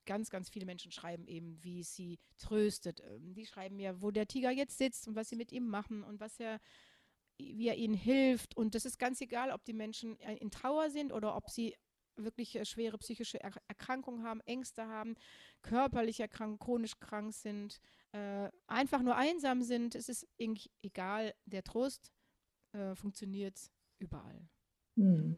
[0.05, 3.01] ganz, ganz viele Menschen schreiben eben, wie es sie tröstet.
[3.01, 6.03] Ähm, die schreiben mir, wo der Tiger jetzt sitzt und was sie mit ihm machen
[6.03, 6.59] und was er,
[7.37, 8.57] wie er ihnen hilft.
[8.57, 11.75] Und das ist ganz egal, ob die Menschen in Trauer sind oder ob sie
[12.15, 15.15] wirklich äh, schwere psychische Erkrankungen haben, Ängste haben,
[15.61, 17.79] körperlich erkrankt, chronisch krank sind,
[18.11, 19.95] äh, einfach nur einsam sind.
[19.95, 20.27] Es ist
[20.81, 22.11] egal, der Trost
[22.73, 24.49] äh, funktioniert überall.
[24.97, 25.37] Hm.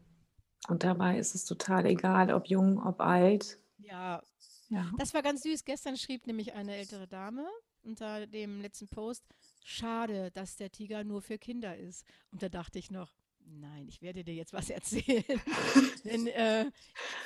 [0.68, 3.58] Und dabei ist es total egal, ob jung, ob alt.
[3.78, 4.22] Ja,
[4.68, 4.90] ja.
[4.98, 5.64] Das war ganz süß.
[5.64, 7.46] Gestern schrieb nämlich eine ältere Dame
[7.82, 9.24] unter dem letzten Post,
[9.62, 12.04] schade, dass der Tiger nur für Kinder ist.
[12.30, 15.24] Und da dachte ich noch, nein, ich werde dir jetzt was erzählen.
[16.04, 16.70] Denn äh,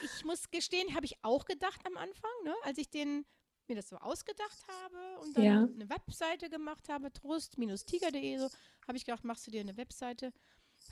[0.02, 3.24] ich muss gestehen, habe ich auch gedacht am Anfang, ne, als ich den
[3.68, 5.62] mir das so ausgedacht habe und dann ja.
[5.62, 8.48] eine Webseite gemacht habe, trost-tiger.de, so,
[8.86, 10.32] habe ich gedacht, machst du dir eine Webseite?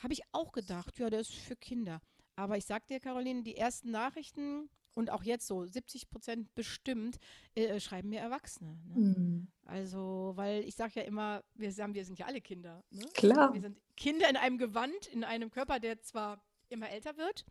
[0.03, 2.03] Habe ich auch gedacht, ja, der ist für Kinder.
[2.37, 7.19] Aber ich sag dir, Caroline, die ersten Nachrichten und auch jetzt so 70 Prozent bestimmt
[7.55, 8.79] äh, schreiben mir Erwachsene.
[8.87, 8.95] Ne?
[8.95, 9.49] Mhm.
[9.65, 12.85] Also, weil ich sage ja immer, wir, sagen, wir sind ja alle Kinder.
[12.91, 13.07] Ne?
[13.15, 13.53] Klar.
[13.53, 17.45] Wir sind Kinder in einem Gewand, in einem Körper, der zwar immer älter wird,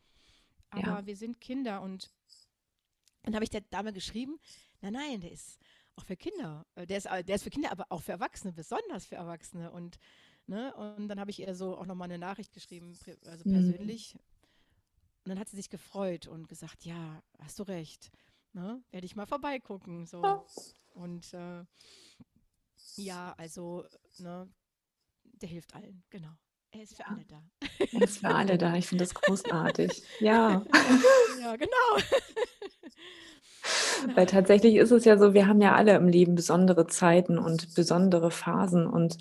[0.70, 1.06] aber ja.
[1.06, 1.82] wir sind Kinder.
[1.82, 2.12] Und
[3.24, 4.40] dann habe ich der Dame geschrieben,
[4.82, 5.60] nein, nein, der ist
[5.96, 6.66] auch für Kinder.
[6.76, 9.72] Äh, der ist, der ist für Kinder, aber auch für Erwachsene, besonders für Erwachsene.
[9.72, 10.00] Und,
[10.48, 13.54] ne, und dann habe ich ihr so auch nochmal eine Nachricht geschrieben, also mhm.
[13.54, 14.16] persönlich.
[14.16, 14.35] Mhm
[15.26, 18.12] und dann hat sie sich gefreut und gesagt, ja, hast du recht.
[18.54, 18.80] Ne?
[18.92, 20.06] Werde ich mal vorbeigucken.
[20.06, 20.46] So.
[20.94, 21.64] Und äh,
[22.96, 23.86] ja, also,
[24.20, 24.48] ne,
[25.24, 26.30] der hilft allen, genau.
[26.70, 27.08] Er ist für ja.
[27.10, 27.44] alle da.
[27.92, 28.76] Er ist für alle da.
[28.76, 30.04] Ich finde das großartig.
[30.20, 30.64] Ja.
[31.42, 31.98] Ja, genau.
[34.16, 37.76] Weil tatsächlich ist es ja so, wir haben ja alle im Leben besondere Zeiten und
[37.76, 38.88] besondere Phasen.
[38.88, 39.18] Und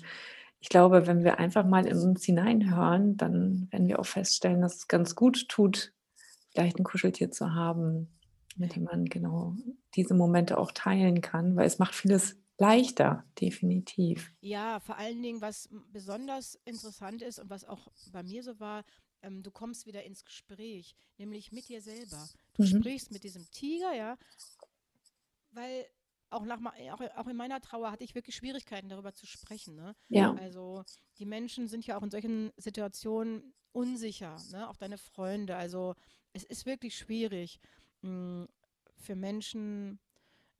[0.59, 4.77] ich glaube, wenn wir einfach mal in uns hineinhören, dann werden wir auch feststellen, dass
[4.77, 5.93] es ganz gut tut,
[6.55, 8.07] vielleicht ein Kuscheltier zu haben,
[8.55, 9.55] mit dem man genau
[9.93, 14.31] diese Momente auch teilen kann, weil es macht vieles leichter, definitiv.
[14.39, 18.85] Ja, vor allen Dingen, was besonders interessant ist und was auch bei mir so war,
[19.21, 22.25] ähm, du kommst wieder ins Gespräch, nämlich mit dir selber.
[22.53, 22.67] Du mhm.
[22.67, 24.17] sprichst mit diesem Tiger, ja,
[25.51, 25.85] weil
[26.29, 26.59] auch, nach,
[26.93, 29.75] auch, auch, in meiner Trauer hatte ich wirklich Schwierigkeiten, darüber zu sprechen.
[29.75, 29.93] Ne?
[30.07, 30.33] Ja.
[30.35, 30.83] Also
[31.17, 34.69] die Menschen sind ja auch in solchen Situationen unsicher, ne?
[34.69, 35.55] auch deine Freunde.
[35.55, 35.95] Also
[36.35, 37.59] es ist wirklich schwierig
[38.01, 38.47] mh, hm,
[38.97, 39.99] für Menschen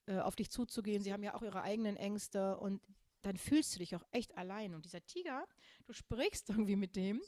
[0.07, 1.03] äh, auf dich zuzugehen.
[1.03, 2.81] Sie haben ja auch ihre eigenen Ängste und
[3.21, 4.73] dann fühlst du dich auch echt allein.
[4.73, 5.45] Und dieser Tiger,
[5.85, 7.21] du sprichst irgendwie mit dem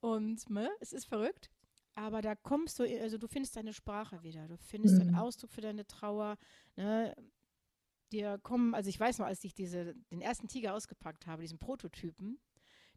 [0.00, 1.50] und ne, es ist verrückt.
[1.94, 5.00] Aber da kommst du, also du findest deine Sprache wieder, du findest mhm.
[5.02, 6.38] einen Ausdruck für deine Trauer.
[6.76, 7.14] Ne?
[8.12, 11.58] Dir kommen, also ich weiß noch, als ich diese, den ersten Tiger ausgepackt habe, diesen
[11.58, 12.40] Prototypen,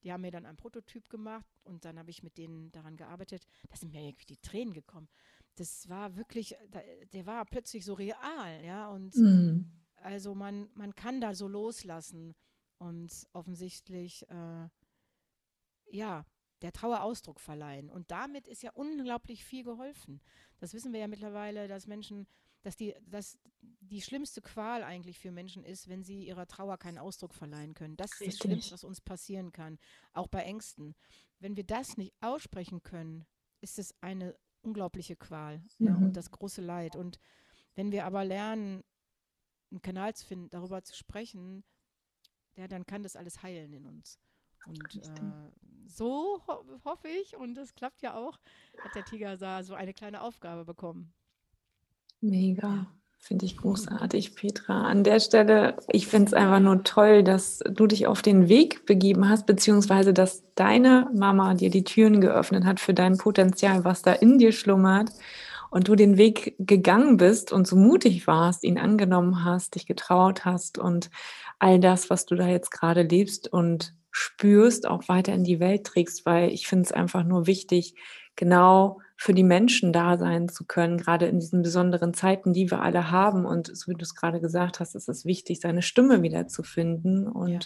[0.06, 3.48] die haben mir dann einen Prototyp gemacht und dann habe ich mit denen daran gearbeitet.
[3.70, 5.10] Da sind mir irgendwie die Tränen gekommen.
[5.56, 6.56] Das war wirklich,
[7.12, 8.88] der war plötzlich so real, ja.
[8.90, 9.72] Und mhm.
[9.96, 12.36] also man, man kann da so loslassen
[12.78, 14.70] und offensichtlich, äh,
[15.92, 16.26] ja,
[16.62, 17.90] der Trauer Ausdruck verleihen.
[17.90, 20.22] Und damit ist ja unglaublich viel geholfen.
[20.60, 22.28] Das wissen wir ja mittlerweile, dass Menschen
[22.66, 26.98] dass die, dass die schlimmste Qual eigentlich für Menschen ist, wenn sie ihrer Trauer keinen
[26.98, 27.96] Ausdruck verleihen können.
[27.96, 28.40] Das ist Richtig.
[28.40, 29.78] das Schlimmste, was uns passieren kann,
[30.14, 30.96] auch bei Ängsten.
[31.40, 33.26] Wenn wir das nicht aussprechen können,
[33.62, 35.88] ist es eine unglaubliche Qual mhm.
[35.88, 36.96] ja, und das große Leid.
[36.96, 37.20] Und
[37.76, 38.84] wenn wir aber lernen,
[39.70, 41.64] einen Kanal zu finden, darüber zu sprechen,
[42.56, 44.20] ja, dann kann das alles heilen in uns.
[44.66, 45.52] Und äh,
[45.86, 48.40] so ho hoffe ich, und das klappt ja auch,
[48.82, 51.14] hat der Tiger so eine kleine Aufgabe bekommen.
[52.22, 52.88] Mega.
[53.20, 54.84] Finde ich großartig, Petra.
[54.84, 58.86] An der Stelle, ich finde es einfach nur toll, dass du dich auf den Weg
[58.86, 64.04] begeben hast, beziehungsweise dass deine Mama dir die Türen geöffnet hat für dein Potenzial, was
[64.04, 65.10] da in dir schlummert
[65.72, 70.46] und du den Weg gegangen bist und so mutig warst, ihn angenommen hast, dich getraut
[70.46, 71.10] hast und
[71.58, 75.84] all das, was du da jetzt gerade lebst und spürst, auch weiter in die Welt
[75.84, 77.96] trägst, weil ich finde es einfach nur wichtig,
[78.36, 82.82] genau für die Menschen da sein zu können, gerade in diesen besonderen Zeiten, die wir
[82.82, 83.46] alle haben.
[83.46, 86.64] Und so wie du es gerade gesagt hast, ist es wichtig, seine Stimme wieder zu
[86.64, 87.60] finden und ja.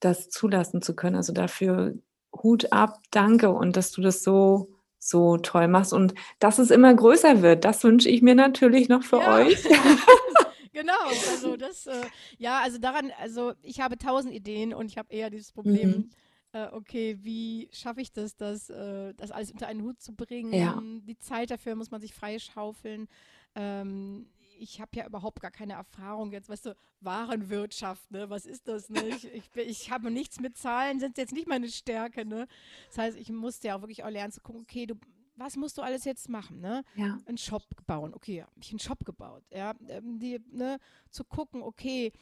[0.00, 1.16] das zulassen zu können.
[1.16, 1.94] Also dafür
[2.32, 6.94] Hut ab, danke und dass du das so so toll machst und dass es immer
[6.94, 7.66] größer wird.
[7.66, 9.36] Das wünsche ich mir natürlich noch für ja.
[9.36, 9.62] euch.
[10.72, 10.92] genau,
[11.30, 11.92] also das, äh,
[12.38, 16.10] ja, also daran, also ich habe tausend Ideen und ich habe eher dieses Problem, mhm.
[16.54, 20.52] Äh, okay, wie schaffe ich das, das, äh, das alles unter einen Hut zu bringen?
[20.52, 20.80] Ja.
[20.80, 23.08] Die Zeit dafür muss man sich freischaufeln.
[23.56, 28.30] Ähm, ich habe ja überhaupt gar keine Erfahrung jetzt, weißt du, Warenwirtschaft, ne?
[28.30, 29.04] Was ist das, ne?
[29.08, 32.46] Ich, ich, ich habe nichts mit Zahlen, sind jetzt nicht meine Stärke, ne?
[32.86, 34.94] Das heißt, ich musste ja auch wirklich auch lernen zu gucken, okay, du,
[35.34, 36.84] was musst du alles jetzt machen, ne?
[36.94, 37.18] Ja.
[37.26, 40.78] Einen Shop bauen, okay, habe ich einen Shop gebaut, ja, ähm, die, ne,
[41.10, 42.12] zu gucken, okay,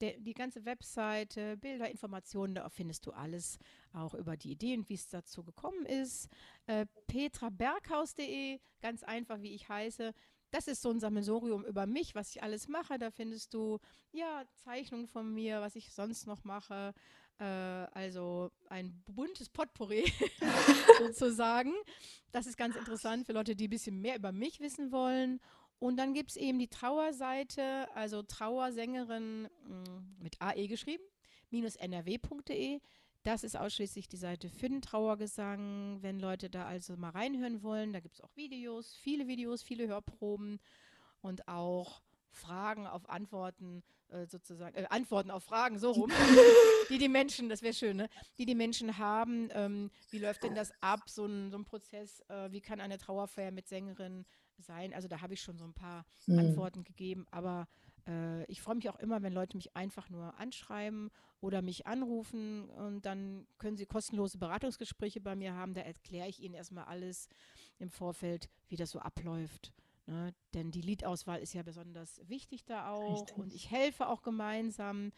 [0.00, 3.58] der, die ganze Webseite, Bilder, Informationen, da findest du alles
[3.92, 6.28] auch über die Ideen, wie es dazu gekommen ist.
[6.66, 10.12] Äh, petraberghaus.de, ganz einfach, wie ich heiße.
[10.50, 12.98] Das ist so ein Sammelsorium über mich, was ich alles mache.
[12.98, 13.78] Da findest du
[14.12, 16.94] ja Zeichnungen von mir, was ich sonst noch mache.
[17.38, 20.04] Äh, also ein buntes Potpourri
[20.98, 21.72] sozusagen.
[22.32, 25.40] Das ist ganz interessant für Leute, die ein bisschen mehr über mich wissen wollen.
[25.78, 31.04] Und dann gibt es eben die Trauerseite, also Trauersängerin mm, mit AE geschrieben,
[31.50, 32.80] minus nrw.de.
[33.22, 35.98] Das ist ausschließlich die Seite für den Trauergesang.
[36.02, 39.86] Wenn Leute da also mal reinhören wollen, da gibt es auch Videos, viele Videos, viele
[39.86, 40.60] Hörproben
[41.20, 46.10] und auch Fragen auf Antworten äh, sozusagen, äh, Antworten auf Fragen, so rum,
[46.90, 48.08] die die Menschen, das wäre schön, ne?
[48.38, 49.48] die die Menschen haben.
[49.52, 52.20] Ähm, wie läuft denn das ab, so ein, so ein Prozess?
[52.28, 54.24] Äh, wie kann eine Trauerfeier mit Sängerin
[54.62, 54.92] sein.
[54.94, 56.38] Also da habe ich schon so ein paar mhm.
[56.38, 57.66] Antworten gegeben, aber
[58.06, 62.68] äh, ich freue mich auch immer, wenn Leute mich einfach nur anschreiben oder mich anrufen
[62.70, 65.74] und dann können sie kostenlose Beratungsgespräche bei mir haben.
[65.74, 67.28] Da erkläre ich ihnen erstmal alles
[67.78, 69.72] im Vorfeld, wie das so abläuft.
[70.06, 70.34] Ne?
[70.54, 73.36] Denn die Liedauswahl ist ja besonders wichtig da auch Richtig.
[73.36, 75.12] und ich helfe auch gemeinsam,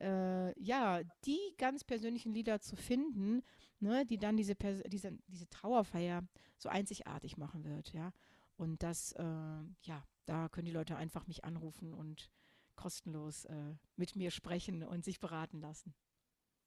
[0.00, 3.42] äh, ja, die ganz persönlichen Lieder zu finden,
[3.80, 4.54] ne, die dann diese,
[4.86, 6.22] diese, diese Trauerfeier
[6.56, 8.12] so einzigartig machen wird, ja.
[8.58, 12.30] Und das, äh, ja, da können die Leute einfach mich anrufen und
[12.76, 15.94] kostenlos äh, mit mir sprechen und sich beraten lassen.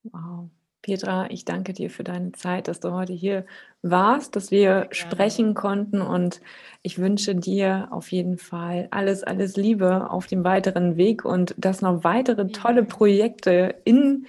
[0.03, 0.49] Wow.
[0.81, 3.45] Petra, ich danke dir für deine Zeit, dass du heute hier
[3.83, 6.41] warst, dass wir sprechen konnten und
[6.81, 11.83] ich wünsche dir auf jeden Fall alles, alles Liebe auf dem weiteren Weg und dass
[11.83, 14.25] noch weitere tolle Projekte in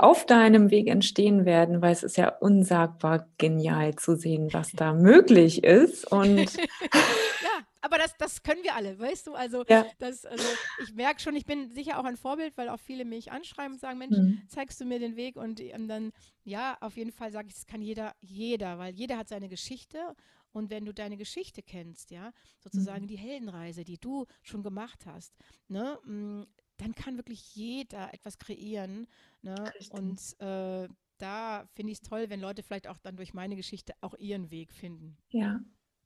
[0.00, 4.92] auf deinem Weg entstehen werden, weil es ist ja unsagbar genial zu sehen, was da
[4.92, 6.10] möglich ist.
[6.10, 9.34] Und ja, aber das, das können wir alle, weißt du?
[9.34, 9.86] Also, ja.
[9.98, 10.44] das, also
[10.82, 13.80] ich merke schon, ich bin sicher auch ein Vorbild, weil auch viele mich anschreiben und
[13.80, 14.42] sagen, Mensch, mhm.
[14.48, 15.36] zeigst du mir den Weg?
[15.36, 16.10] Und, und dann,
[16.42, 19.98] ja, auf jeden Fall sage ich, das kann jeder, jeder, weil jeder hat seine Geschichte
[20.52, 23.08] und wenn du deine Geschichte kennst, ja, sozusagen mhm.
[23.08, 25.34] die Heldenreise, die du schon gemacht hast,
[25.68, 26.42] ne, mm,
[26.78, 29.06] dann kann wirklich jeder etwas kreieren.
[29.42, 29.54] Ne?
[29.90, 33.92] Und äh, da finde ich es toll, wenn Leute vielleicht auch dann durch meine Geschichte
[34.00, 35.16] auch ihren Weg finden.
[35.30, 35.60] Ja,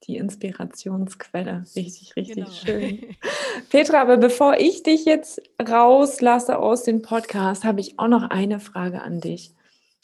[0.06, 1.64] die Inspirationsquelle.
[1.76, 2.50] Richtig, richtig genau.
[2.50, 3.16] schön.
[3.70, 8.58] Petra, aber bevor ich dich jetzt rauslasse aus dem Podcast, habe ich auch noch eine
[8.58, 9.54] Frage an dich.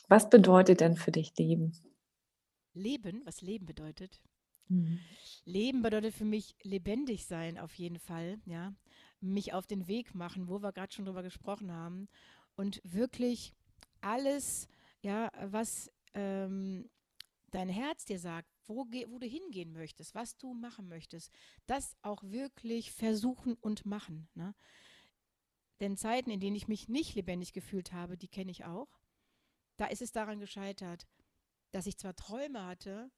[0.09, 1.73] Was bedeutet denn für dich Leben?
[2.75, 4.21] Leben, was Leben bedeutet.
[4.69, 5.01] Mhm.
[5.45, 8.75] Leben bedeutet für mich lebendig sein auf jeden Fall, ja.
[9.21, 12.09] Mich auf den Weg machen, wo wir gerade schon drüber gesprochen haben
[12.55, 13.53] und wirklich
[14.01, 14.69] alles,
[15.03, 16.89] ja, was ähm,
[17.51, 21.33] dein Herz dir sagt, wo, wo, du hingehen möchtest, was du machen möchtest,
[21.67, 24.29] das auch wirklich versuchen und machen.
[24.35, 24.55] Ne?
[25.81, 29.01] Denn Zeiten, in denen ich mich nicht lebendig gefühlt habe, die kenne ich auch.
[29.77, 31.07] Da ist es daran gescheitert,
[31.71, 33.11] dass ich zwar Träume hatte,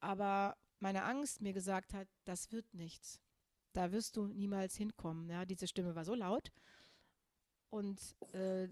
[0.00, 3.20] aber meine Angst mir gesagt hat, das wird nichts.
[3.76, 5.28] Da wirst du niemals hinkommen.
[5.28, 6.50] Ja, diese Stimme war so laut.
[7.68, 8.00] Und
[8.32, 8.68] äh,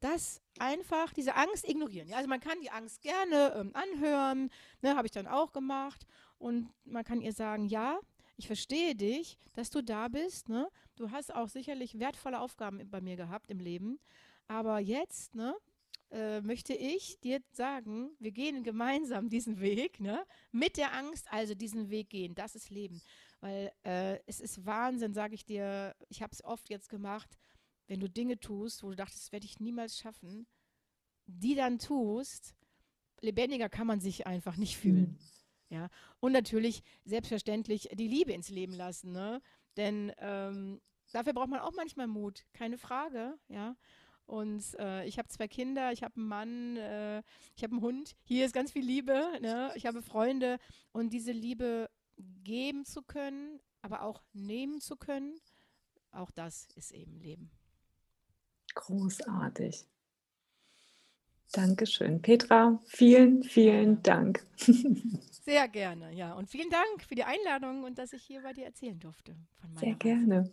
[0.00, 2.08] das einfach, diese Angst ignorieren.
[2.08, 4.50] Ja, also man kann die Angst gerne ähm, anhören,
[4.82, 6.06] ne, habe ich dann auch gemacht.
[6.38, 7.98] Und man kann ihr sagen, ja,
[8.36, 10.50] ich verstehe dich, dass du da bist.
[10.50, 10.68] Ne?
[10.96, 13.98] Du hast auch sicherlich wertvolle Aufgaben bei mir gehabt im Leben.
[14.48, 15.56] Aber jetzt, ne,
[16.10, 20.24] äh, möchte ich dir sagen, wir gehen gemeinsam diesen Weg, ne?
[20.52, 22.34] mit der Angst also diesen Weg gehen.
[22.34, 23.00] Das ist Leben.
[23.40, 27.38] Weil äh, es ist Wahnsinn, sage ich dir, ich habe es oft jetzt gemacht,
[27.86, 30.46] wenn du Dinge tust, wo du dachtest, das werde ich niemals schaffen,
[31.26, 32.54] die dann tust,
[33.20, 35.12] lebendiger kann man sich einfach nicht fühlen.
[35.12, 35.18] Mhm.
[35.68, 35.88] Ja,
[36.20, 39.42] und natürlich selbstverständlich die Liebe ins Leben lassen, ne?
[39.76, 40.80] Denn ähm,
[41.12, 43.76] dafür braucht man auch manchmal Mut, keine Frage, ja.
[44.26, 47.22] Und äh, ich habe zwei Kinder, ich habe einen Mann, äh,
[47.54, 48.16] ich habe einen Hund.
[48.24, 49.38] Hier ist ganz viel Liebe.
[49.40, 49.70] Ne?
[49.76, 50.58] Ich habe Freunde.
[50.90, 51.88] Und diese Liebe
[52.46, 55.34] geben zu können, aber auch nehmen zu können,
[56.12, 57.50] auch das ist eben Leben.
[58.74, 59.84] Großartig.
[61.52, 62.22] Dankeschön.
[62.22, 64.46] Petra, vielen, vielen Dank.
[65.44, 66.34] Sehr gerne, ja.
[66.34, 69.36] Und vielen Dank für die Einladung und dass ich hier bei dir erzählen durfte.
[69.80, 70.52] Sehr gerne.